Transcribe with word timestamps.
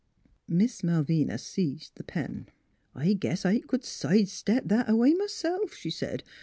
Miss 0.47 0.81
Malvina 0.83 1.37
seized 1.37 1.93
the 1.93 2.03
pen." 2.03 2.47
I 2.95 3.13
guess 3.13 3.45
I 3.45 3.59
could 3.59 3.83
side 3.85 4.29
step 4.29 4.63
that 4.65 4.89
a 4.89 4.95
way, 4.95 5.13
m'self," 5.13 5.75
she 5.75 5.91
said. 5.91 6.23